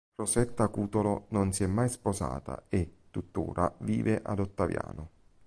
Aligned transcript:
Rosetta 0.15 0.67
Cutolo 0.69 1.27
non 1.29 1.53
si 1.53 1.63
è 1.63 1.67
mai 1.67 1.87
sposata 1.87 2.63
e, 2.69 3.01
tuttora, 3.11 3.71
vive 3.81 4.19
ad 4.23 4.39
Ottaviano. 4.39 5.09